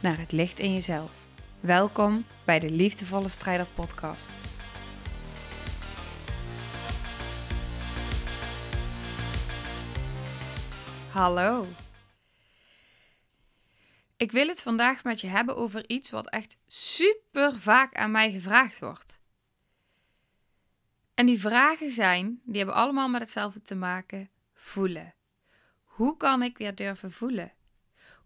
naar 0.00 0.18
het 0.18 0.32
licht 0.32 0.58
in 0.58 0.72
jezelf. 0.72 1.12
Welkom 1.60 2.24
bij 2.44 2.58
de 2.58 2.70
Liefdevolle 2.70 3.28
Strijder 3.28 3.66
Podcast. 3.74 4.30
Hallo. 11.12 11.66
Ik 14.16 14.32
wil 14.32 14.46
het 14.46 14.62
vandaag 14.62 15.04
met 15.04 15.20
je 15.20 15.26
hebben 15.26 15.56
over 15.56 15.88
iets 15.88 16.10
wat 16.10 16.28
echt 16.28 16.58
super 16.66 17.58
vaak 17.58 17.94
aan 17.94 18.10
mij 18.10 18.32
gevraagd 18.32 18.78
wordt. 18.78 19.20
En 21.14 21.26
die 21.26 21.40
vragen 21.40 21.90
zijn, 21.90 22.40
die 22.44 22.56
hebben 22.56 22.74
allemaal 22.74 23.08
met 23.08 23.20
hetzelfde 23.20 23.62
te 23.62 23.74
maken: 23.74 24.30
voelen. 24.54 25.14
Hoe 25.84 26.16
kan 26.16 26.42
ik 26.42 26.58
weer 26.58 26.74
durven 26.74 27.12
voelen? 27.12 27.52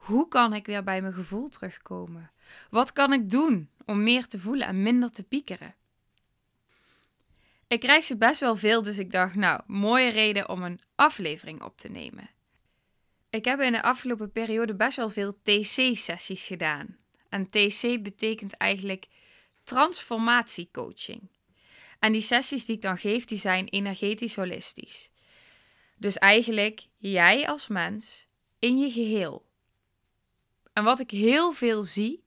Hoe 0.03 0.29
kan 0.29 0.55
ik 0.55 0.67
weer 0.67 0.85
bij 0.85 1.03
mijn 1.03 1.15
gevoel 1.15 1.49
terugkomen? 1.49 2.31
Wat 2.71 2.93
kan 2.93 3.13
ik 3.13 3.31
doen 3.31 3.71
om 3.85 4.03
meer 4.03 4.27
te 4.27 4.39
voelen 4.39 4.67
en 4.67 4.83
minder 4.83 5.11
te 5.11 5.23
piekeren? 5.23 5.75
Ik 7.67 7.81
krijg 7.81 8.05
ze 8.05 8.17
best 8.17 8.41
wel 8.41 8.57
veel, 8.57 8.83
dus 8.83 8.99
ik 8.99 9.13
dacht, 9.13 9.35
nou, 9.35 9.61
mooie 9.67 10.11
reden 10.11 10.49
om 10.49 10.63
een 10.63 10.81
aflevering 10.95 11.63
op 11.63 11.77
te 11.77 11.89
nemen. 11.89 12.31
Ik 13.31 13.45
heb 13.45 13.61
in 13.61 13.73
de 13.73 13.83
afgelopen 13.83 14.33
periode 14.33 14.75
best 14.75 14.97
wel 14.97 15.11
veel 15.11 15.37
TC-sessies 15.43 16.45
gedaan. 16.45 16.97
En 17.29 17.51
TC 17.51 18.03
betekent 18.03 18.53
eigenlijk 18.53 19.09
transformatiecoaching. 19.63 21.29
En 21.99 22.13
die 22.13 22.21
sessies 22.21 22.65
die 22.65 22.77
ik 22.77 22.83
dan 22.83 22.99
geef, 22.99 23.25
die 23.25 23.39
zijn 23.39 23.69
energetisch 23.69 24.37
holistisch. 24.37 25.11
Dus 25.97 26.19
eigenlijk 26.19 26.87
jij 26.99 27.49
als 27.49 27.69
mens 27.69 28.27
in 28.59 28.79
je 28.79 28.91
geheel. 28.91 29.51
En 30.73 30.85
wat 30.85 31.01
ik 31.01 31.11
heel 31.11 31.53
veel 31.53 31.83
zie 31.83 32.25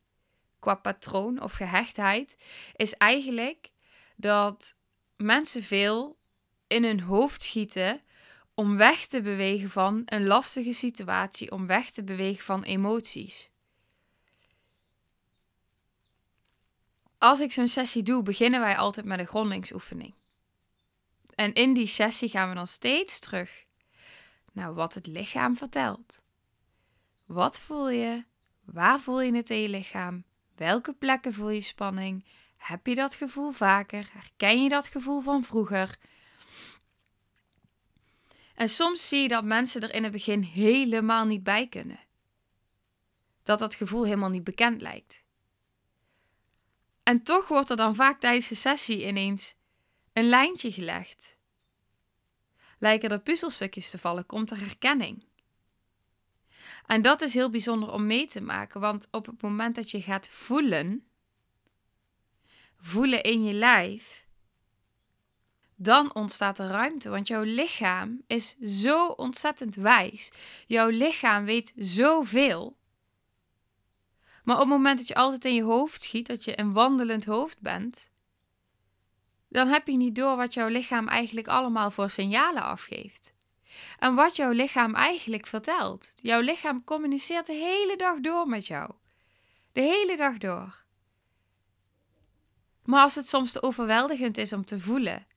qua 0.60 0.76
patroon 0.76 1.42
of 1.42 1.54
gehechtheid, 1.54 2.36
is 2.76 2.94
eigenlijk 2.94 3.72
dat 4.16 4.76
mensen 5.16 5.64
veel 5.64 6.18
in 6.68 6.84
hun 6.84 7.00
hoofd 7.00 7.42
schieten 7.42 8.02
om 8.54 8.78
weg 8.78 9.06
te 9.06 9.22
bewegen 9.22 9.70
van 9.70 10.02
een 10.06 10.26
lastige 10.26 10.74
situatie, 10.74 11.52
om 11.52 11.68
weg 11.68 11.90
te 11.90 12.04
bewegen 12.04 12.44
van 12.44 12.64
emoties. 12.64 13.50
Als 17.18 17.40
ik 17.40 17.52
zo'n 17.52 17.68
sessie 17.68 18.04
doe, 18.04 18.24
beginnen 18.24 18.60
wij 18.60 18.78
altijd 18.78 19.06
met 19.06 19.20
een 19.20 19.28
grondingsoefening. 19.28 20.14
En 21.36 21.54
in 21.54 21.74
die 21.74 21.88
sessie 21.88 22.30
gaan 22.30 22.50
we 22.50 22.56
dan 22.56 22.68
steeds 22.68 23.20
terug 23.20 23.66
naar 24.52 24.74
wat 24.74 24.94
het 24.94 25.08
lichaam 25.08 25.56
vertelt. 25.56 26.22
Wat 27.26 27.60
voel 27.60 27.90
je? 27.90 28.24
Waar 28.66 29.00
voel 29.00 29.22
je 29.22 29.36
het 29.36 29.50
in 29.50 29.62
je 29.62 29.70
lichaam? 29.70 30.24
Welke 30.56 30.94
plekken 30.94 31.34
voel 31.34 31.50
je 31.50 31.62
spanning? 31.62 32.26
Heb 32.58 32.88
je 32.88 32.96
dat 32.96 33.16
gevoel 33.16 33.52
vaker? 33.52 34.10
Herken 34.12 34.64
je 34.64 34.70
dat 34.70 34.88
gevoel 34.88 35.22
van 35.22 35.44
vroeger? 35.44 35.96
En 38.56 38.70
soms 38.70 39.08
zie 39.08 39.22
je 39.22 39.28
dat 39.28 39.44
mensen 39.44 39.82
er 39.82 39.94
in 39.94 40.04
het 40.04 40.12
begin 40.12 40.42
helemaal 40.42 41.26
niet 41.26 41.44
bij 41.44 41.68
kunnen. 41.68 42.00
Dat 43.44 43.60
dat 43.60 43.76
gevoel 43.76 44.04
helemaal 44.04 44.30
niet 44.30 44.44
bekend 44.44 44.82
lijkt. 44.82 45.24
En 47.04 47.24
toch 47.24 47.48
wordt 47.48 47.70
er 47.70 47.78
dan 47.78 47.96
vaak 47.96 48.20
tijdens 48.20 48.48
de 48.48 48.56
sessie 48.56 49.08
ineens 49.08 49.56
een 50.14 50.30
lijntje 50.30 50.72
gelegd. 50.72 51.38
Lijken 52.80 53.10
er 53.10 53.20
puzzelstukjes 53.20 53.90
te 53.90 53.98
vallen, 53.98 54.26
komt 54.26 54.52
er 54.52 54.60
herkenning. 54.60 55.26
En 56.86 57.02
dat 57.02 57.22
is 57.22 57.34
heel 57.34 57.50
bijzonder 57.50 57.92
om 57.92 58.06
mee 58.06 58.28
te 58.28 58.42
maken, 58.42 58.82
want 58.82 59.08
op 59.12 59.26
het 59.26 59.42
moment 59.42 59.76
dat 59.76 59.92
je 59.92 60.02
gaat 60.02 60.28
voelen, 60.28 61.08
voelen 62.78 63.24
in 63.24 63.44
je 63.44 63.54
lijf, 63.54 64.26
dan 65.76 66.14
ontstaat 66.14 66.60
er 66.60 66.68
ruimte, 66.68 67.10
want 67.10 67.28
jouw 67.28 67.44
lichaam 67.44 68.22
is 68.28 68.56
zo 68.60 69.08
ontzettend 69.08 69.76
wijs. 69.76 70.32
Jouw 70.68 70.90
lichaam 70.90 71.46
weet 71.46 71.74
zoveel. 71.76 72.78
Maar 74.44 74.56
op 74.56 74.62
het 74.62 74.72
moment 74.72 74.98
dat 74.98 75.08
je 75.08 75.16
altijd 75.16 75.46
in 75.46 75.54
je 75.54 75.64
hoofd 75.64 76.02
schiet, 76.02 76.28
dat 76.28 76.44
je 76.44 76.60
een 76.60 76.74
wandelend 76.74 77.26
hoofd 77.26 77.62
bent, 77.62 78.10
dan 79.50 79.68
heb 79.68 79.88
je 79.88 79.98
niet 79.98 80.16
door 80.16 80.36
wat 80.36 80.54
jouw 80.54 80.68
lichaam 80.68 81.08
eigenlijk 81.08 81.48
allemaal 81.48 81.92
voor 81.92 82.10
signalen 82.10 82.64
afgeeft. 82.64 83.35
En 84.00 84.16
wat 84.16 84.36
jouw 84.36 84.52
lichaam 84.52 84.96
eigenlijk 84.96 85.48
vertelt. 85.48 86.12
Jouw 86.16 86.42
lichaam 86.42 86.84
communiceert 86.84 87.46
de 87.46 87.54
hele 87.54 87.96
dag 87.96 88.20
door 88.20 88.48
met 88.48 88.68
jou. 88.68 88.92
De 89.72 89.82
hele 89.82 90.18
dag 90.18 90.38
door. 90.38 90.84
Maar 92.84 93.02
als 93.02 93.16
het 93.16 93.28
soms 93.28 93.52
te 93.52 93.62
overweldigend 93.62 94.38
is 94.38 94.54
om 94.54 94.66
te 94.66 94.80
voelen, 94.80 95.28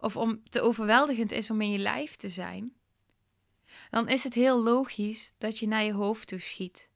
of 0.00 0.16
om 0.16 0.42
te 0.48 0.60
overweldigend 0.60 1.32
is 1.32 1.50
om 1.50 1.60
in 1.60 1.70
je 1.70 1.78
lijf 1.78 2.16
te 2.16 2.28
zijn, 2.28 2.76
dan 3.90 4.08
is 4.08 4.24
het 4.24 4.34
heel 4.34 4.62
logisch 4.62 5.34
dat 5.38 5.58
je 5.58 5.68
naar 5.68 5.82
je 5.82 5.92
hoofd 5.92 6.28
toe 6.28 6.38
schiet. 6.38 6.90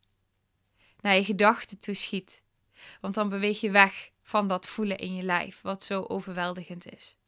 Naar 1.00 1.14
je 1.14 1.24
gedachten 1.24 1.78
toe 1.78 1.94
schiet. 1.94 2.42
Want 3.00 3.14
dan 3.14 3.28
beweeg 3.28 3.60
je 3.60 3.70
weg 3.70 4.10
van 4.22 4.48
dat 4.48 4.66
voelen 4.66 4.98
in 4.98 5.14
je 5.14 5.22
lijf, 5.22 5.60
wat 5.62 5.84
zo 5.84 6.02
overweldigend 6.02 6.92
is. 6.92 7.18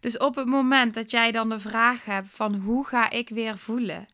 Dus 0.00 0.16
op 0.18 0.34
het 0.34 0.46
moment 0.46 0.94
dat 0.94 1.10
jij 1.10 1.32
dan 1.32 1.48
de 1.48 1.60
vraag 1.60 2.04
hebt 2.04 2.28
van 2.30 2.54
hoe 2.54 2.86
ga 2.86 3.10
ik 3.10 3.28
weer 3.28 3.58
voelen? 3.58 4.08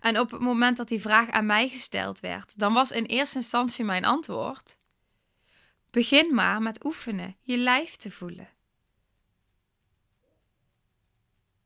En 0.00 0.18
op 0.18 0.30
het 0.30 0.40
moment 0.40 0.76
dat 0.76 0.88
die 0.88 1.00
vraag 1.00 1.30
aan 1.30 1.46
mij 1.46 1.68
gesteld 1.68 2.20
werd, 2.20 2.58
dan 2.58 2.72
was 2.72 2.90
in 2.90 3.04
eerste 3.04 3.36
instantie 3.36 3.84
mijn 3.84 4.04
antwoord: 4.04 4.78
begin 5.90 6.34
maar 6.34 6.62
met 6.62 6.84
oefenen, 6.84 7.36
je 7.40 7.56
lijf 7.56 7.96
te 7.96 8.10
voelen. 8.10 8.48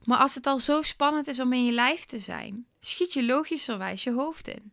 Maar 0.05 0.19
als 0.19 0.35
het 0.35 0.47
al 0.47 0.59
zo 0.59 0.83
spannend 0.83 1.27
is 1.27 1.41
om 1.41 1.53
in 1.53 1.65
je 1.65 1.73
lijf 1.73 2.05
te 2.05 2.19
zijn, 2.19 2.67
schiet 2.81 3.13
je 3.13 3.25
logischerwijs 3.25 4.03
je 4.03 4.13
hoofd 4.13 4.49
in. 4.49 4.73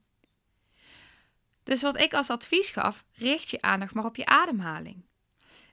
Dus 1.63 1.81
wat 1.81 1.99
ik 1.99 2.13
als 2.13 2.29
advies 2.29 2.69
gaf, 2.69 3.03
richt 3.13 3.49
je 3.49 3.61
aandacht 3.61 3.93
maar 3.93 4.05
op 4.05 4.15
je 4.15 4.25
ademhaling. 4.25 5.08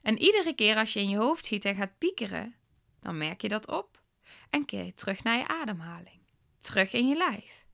En 0.07 0.19
iedere 0.21 0.53
keer 0.55 0.75
als 0.75 0.93
je 0.93 0.99
in 0.99 1.09
je 1.09 1.17
hoofd 1.17 1.45
schiet 1.45 1.65
en 1.65 1.75
gaat 1.75 1.97
piekeren, 1.97 2.55
dan 2.99 3.17
merk 3.17 3.41
je 3.41 3.49
dat 3.49 3.67
op 3.67 4.01
en 4.49 4.65
keer 4.65 4.83
je 4.83 4.93
terug 4.93 5.23
naar 5.23 5.37
je 5.37 5.47
ademhaling. 5.47 6.19
Terug 6.59 6.93
in 6.93 7.07
je 7.07 7.15
lijf. 7.15 7.65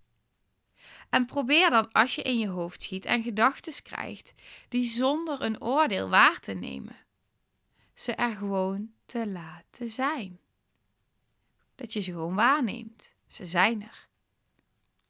En 1.09 1.25
probeer 1.25 1.69
dan 1.69 1.91
als 1.91 2.15
je 2.15 2.21
in 2.21 2.39
je 2.39 2.47
hoofd 2.47 2.81
schiet 2.81 3.05
en 3.05 3.23
gedachten 3.23 3.83
krijgt, 3.83 4.33
die 4.69 4.83
zonder 4.83 5.41
een 5.41 5.61
oordeel 5.61 6.09
waar 6.09 6.39
te 6.39 6.53
nemen. 6.53 6.97
Ze 7.93 8.11
er 8.11 8.35
gewoon 8.35 8.93
te 9.05 9.27
laten 9.27 9.87
zijn. 9.87 10.39
Dat 11.75 11.93
je 11.93 11.99
ze 11.99 12.11
gewoon 12.11 12.35
waarneemt. 12.35 13.13
Ze 13.27 13.47
zijn 13.47 13.81
er. 13.81 14.07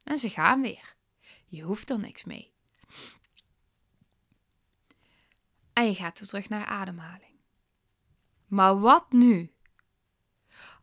En 0.03 0.17
ze 0.17 0.29
gaan 0.29 0.61
weer. 0.61 0.95
Je 1.45 1.61
hoeft 1.61 1.89
er 1.89 1.99
niks 1.99 2.23
mee. 2.23 2.52
En 5.73 5.85
je 5.85 5.95
gaat 5.95 6.19
weer 6.19 6.27
terug 6.27 6.49
naar 6.49 6.65
ademhaling. 6.65 7.33
Maar 8.47 8.79
wat 8.79 9.11
nu? 9.11 9.53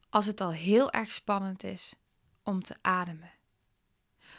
Als 0.08 0.26
het 0.26 0.40
al 0.40 0.52
heel 0.52 0.90
erg 0.90 1.12
spannend 1.12 1.62
is 1.62 1.94
om 2.42 2.62
te 2.62 2.76
ademen. 2.80 3.32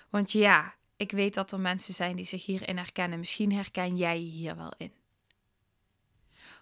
Want 0.10 0.32
ja, 0.32 0.76
ik 0.96 1.12
weet 1.12 1.34
dat 1.34 1.52
er 1.52 1.60
mensen 1.60 1.94
zijn 1.94 2.16
die 2.16 2.26
zich 2.26 2.46
hierin 2.46 2.78
herkennen. 2.78 3.20
Misschien 3.20 3.52
herken 3.54 3.98
jij 3.98 4.20
je 4.20 4.30
hier 4.30 4.56
wel 4.56 4.74
in. 4.78 4.94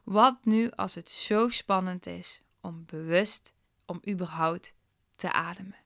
Wat 0.03 0.45
nu 0.45 0.71
als 0.71 0.95
het 0.95 1.09
zo 1.09 1.49
spannend 1.49 2.05
is 2.05 2.41
om 2.61 2.85
bewust, 2.85 3.53
om 3.85 4.01
überhaupt 4.09 4.73
te 5.15 5.31
ademen? 5.31 5.77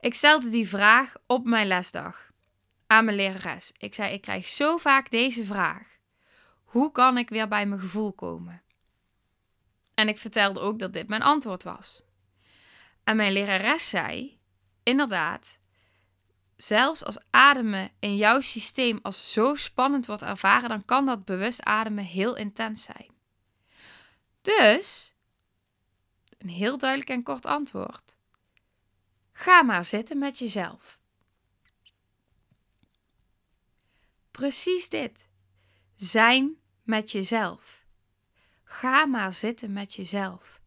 Ik 0.00 0.14
stelde 0.14 0.48
die 0.48 0.68
vraag 0.68 1.14
op 1.26 1.44
mijn 1.44 1.66
lesdag 1.66 2.29
aan 2.90 3.04
mijn 3.04 3.16
lerares. 3.16 3.72
Ik 3.78 3.94
zei: 3.94 4.12
Ik 4.12 4.20
krijg 4.20 4.46
zo 4.46 4.76
vaak 4.76 5.10
deze 5.10 5.44
vraag. 5.44 5.88
Hoe 6.64 6.92
kan 6.92 7.18
ik 7.18 7.28
weer 7.28 7.48
bij 7.48 7.66
mijn 7.66 7.80
gevoel 7.80 8.12
komen? 8.12 8.62
En 9.94 10.08
ik 10.08 10.18
vertelde 10.18 10.60
ook 10.60 10.78
dat 10.78 10.92
dit 10.92 11.08
mijn 11.08 11.22
antwoord 11.22 11.62
was. 11.62 12.02
En 13.04 13.16
mijn 13.16 13.32
lerares 13.32 13.88
zei, 13.88 14.38
inderdaad, 14.82 15.58
zelfs 16.56 17.04
als 17.04 17.18
ademen 17.30 17.90
in 17.98 18.16
jouw 18.16 18.40
systeem 18.40 18.98
als 19.02 19.32
zo 19.32 19.54
spannend 19.54 20.06
wordt 20.06 20.22
ervaren, 20.22 20.68
dan 20.68 20.84
kan 20.84 21.06
dat 21.06 21.24
bewust 21.24 21.62
ademen 21.62 22.04
heel 22.04 22.36
intens 22.36 22.82
zijn. 22.82 23.10
Dus, 24.42 25.14
een 26.38 26.48
heel 26.48 26.78
duidelijk 26.78 27.10
en 27.10 27.22
kort 27.22 27.46
antwoord. 27.46 28.16
Ga 29.32 29.62
maar 29.62 29.84
zitten 29.84 30.18
met 30.18 30.38
jezelf. 30.38 30.99
Precies 34.30 34.88
dit. 34.88 35.28
Zijn 35.96 36.56
met 36.82 37.10
jezelf. 37.10 37.84
Ga 38.64 39.06
maar 39.06 39.32
zitten 39.32 39.72
met 39.72 39.94
jezelf. 39.94 40.60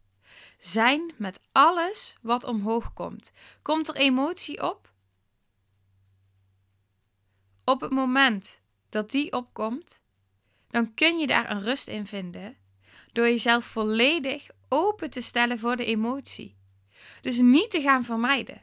Zijn 0.58 1.12
met 1.16 1.40
alles 1.52 2.16
wat 2.22 2.44
omhoog 2.44 2.92
komt. 2.92 3.32
Komt 3.62 3.88
er 3.88 3.96
emotie 3.96 4.62
op? 4.62 4.92
Op 7.64 7.80
het 7.80 7.90
moment 7.90 8.60
dat 8.88 9.10
die 9.10 9.32
opkomt, 9.32 10.02
dan 10.70 10.94
kun 10.94 11.18
je 11.18 11.26
daar 11.26 11.50
een 11.50 11.62
rust 11.62 11.88
in 11.88 12.06
vinden 12.06 12.56
door 13.12 13.24
jezelf 13.24 13.64
volledig 13.64 14.46
open 14.68 15.10
te 15.10 15.20
stellen 15.20 15.58
voor 15.58 15.76
de 15.76 15.84
emotie. 15.84 16.56
Dus 17.20 17.40
niet 17.40 17.70
te 17.70 17.80
gaan 17.80 18.04
vermijden. 18.04 18.62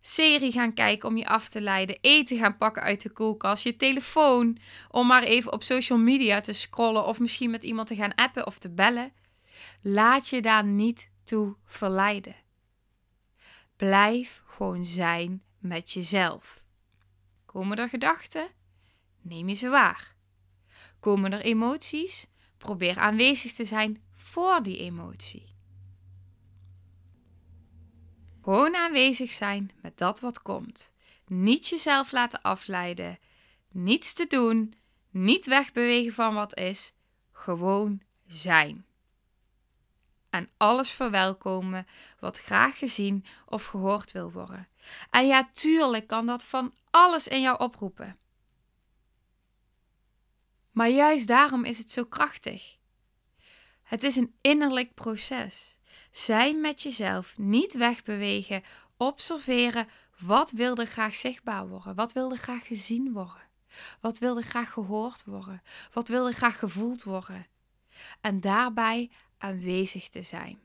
Serie 0.00 0.52
gaan 0.52 0.74
kijken 0.74 1.08
om 1.08 1.16
je 1.16 1.26
af 1.26 1.48
te 1.48 1.60
leiden, 1.60 1.98
eten 2.00 2.38
gaan 2.38 2.56
pakken 2.56 2.82
uit 2.82 3.02
de 3.02 3.10
koelkast, 3.10 3.62
je 3.62 3.76
telefoon 3.76 4.58
om 4.90 5.06
maar 5.06 5.22
even 5.22 5.52
op 5.52 5.62
social 5.62 5.98
media 5.98 6.40
te 6.40 6.52
scrollen 6.52 7.06
of 7.06 7.18
misschien 7.20 7.50
met 7.50 7.64
iemand 7.64 7.88
te 7.88 7.96
gaan 7.96 8.14
appen 8.14 8.46
of 8.46 8.58
te 8.58 8.70
bellen. 8.70 9.12
Laat 9.82 10.28
je 10.28 10.42
daar 10.42 10.64
niet 10.64 11.10
toe 11.24 11.56
verleiden. 11.64 12.36
Blijf 13.76 14.42
gewoon 14.46 14.84
zijn 14.84 15.42
met 15.58 15.92
jezelf. 15.92 16.62
Komen 17.46 17.76
er 17.76 17.88
gedachten? 17.88 18.48
Neem 19.22 19.48
je 19.48 19.54
ze 19.54 19.68
waar. 19.68 20.14
Komen 21.00 21.32
er 21.32 21.40
emoties? 21.40 22.26
Probeer 22.58 22.98
aanwezig 22.98 23.52
te 23.52 23.64
zijn 23.64 24.02
voor 24.14 24.62
die 24.62 24.78
emotie. 24.78 25.56
Gewoon 28.48 28.76
aanwezig 28.76 29.30
zijn 29.30 29.70
met 29.82 29.98
dat 29.98 30.20
wat 30.20 30.42
komt. 30.42 30.92
Niet 31.26 31.68
jezelf 31.68 32.12
laten 32.12 32.42
afleiden. 32.42 33.18
Niets 33.70 34.12
te 34.12 34.26
doen. 34.26 34.74
Niet 35.10 35.46
wegbewegen 35.46 36.12
van 36.12 36.34
wat 36.34 36.56
is. 36.56 36.92
Gewoon 37.32 38.02
zijn. 38.26 38.86
En 40.30 40.50
alles 40.56 40.90
verwelkomen 40.90 41.86
wat 42.18 42.38
graag 42.38 42.78
gezien 42.78 43.24
of 43.46 43.66
gehoord 43.66 44.12
wil 44.12 44.32
worden. 44.32 44.68
En 45.10 45.26
ja, 45.26 45.50
tuurlijk 45.52 46.06
kan 46.06 46.26
dat 46.26 46.44
van 46.44 46.74
alles 46.90 47.28
in 47.28 47.40
jou 47.40 47.58
oproepen. 47.58 48.18
Maar 50.70 50.88
juist 50.88 51.26
daarom 51.26 51.64
is 51.64 51.78
het 51.78 51.90
zo 51.90 52.04
krachtig. 52.04 52.76
Het 53.82 54.02
is 54.02 54.16
een 54.16 54.34
innerlijk 54.40 54.94
proces. 54.94 55.77
Zijn 56.10 56.60
met 56.60 56.82
jezelf, 56.82 57.38
niet 57.38 57.74
wegbewegen, 57.74 58.62
observeren 58.96 59.88
wat 60.18 60.50
wil 60.50 60.76
er 60.76 60.86
graag 60.86 61.14
zichtbaar 61.14 61.68
worden, 61.68 61.94
wat 61.94 62.12
wil 62.12 62.30
er 62.30 62.38
graag 62.38 62.66
gezien 62.66 63.12
worden, 63.12 63.48
wat 64.00 64.18
wil 64.18 64.36
er 64.36 64.42
graag 64.42 64.72
gehoord 64.72 65.24
worden, 65.24 65.62
wat 65.92 66.08
wil 66.08 66.26
er 66.26 66.34
graag 66.34 66.58
gevoeld 66.58 67.02
worden. 67.02 67.46
En 68.20 68.40
daarbij 68.40 69.10
aanwezig 69.38 70.08
te 70.08 70.22
zijn. 70.22 70.60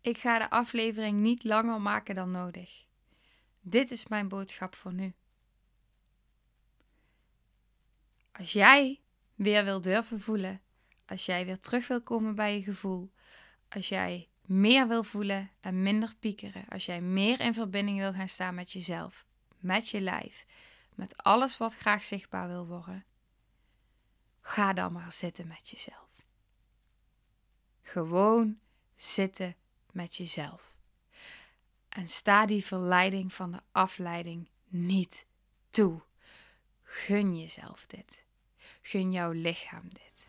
Ik 0.00 0.18
ga 0.18 0.38
de 0.38 0.50
aflevering 0.50 1.20
niet 1.20 1.44
langer 1.44 1.80
maken 1.80 2.14
dan 2.14 2.30
nodig. 2.30 2.84
Dit 3.60 3.90
is 3.90 4.06
mijn 4.06 4.28
boodschap 4.28 4.74
voor 4.74 4.92
nu. 4.92 5.14
Als 8.32 8.52
jij 8.52 9.00
weer 9.34 9.64
wil 9.64 9.80
durven 9.80 10.20
voelen, 10.20 10.60
als 11.06 11.26
jij 11.26 11.46
weer 11.46 11.60
terug 11.60 11.88
wil 11.88 12.02
komen 12.02 12.34
bij 12.34 12.54
je 12.54 12.62
gevoel, 12.62 13.10
als 13.68 13.88
jij 13.88 14.28
meer 14.42 14.88
wil 14.88 15.02
voelen 15.02 15.50
en 15.60 15.82
minder 15.82 16.14
piekeren, 16.20 16.64
als 16.68 16.86
jij 16.86 17.00
meer 17.00 17.40
in 17.40 17.54
verbinding 17.54 17.98
wil 17.98 18.12
gaan 18.12 18.28
staan 18.28 18.54
met 18.54 18.72
jezelf, 18.72 19.24
met 19.58 19.88
je 19.88 20.00
lijf, 20.00 20.46
met 20.94 21.16
alles 21.16 21.56
wat 21.56 21.76
graag 21.76 22.02
zichtbaar 22.02 22.48
wil 22.48 22.66
worden, 22.66 23.04
ga 24.40 24.72
dan 24.72 24.92
maar 24.92 25.12
zitten 25.12 25.46
met 25.46 25.68
jezelf. 25.68 26.24
Gewoon 27.82 28.58
zitten 28.96 29.56
met 29.92 30.16
jezelf. 30.16 30.74
En 31.88 32.08
sta 32.08 32.46
die 32.46 32.64
verleiding 32.64 33.32
van 33.32 33.52
de 33.52 33.60
afleiding 33.72 34.48
niet 34.68 35.26
toe. 35.70 36.02
Gun 36.82 37.38
jezelf 37.38 37.86
dit. 37.86 38.24
Gun 38.80 39.12
jouw 39.12 39.30
lichaam 39.30 39.88
dit. 39.88 40.28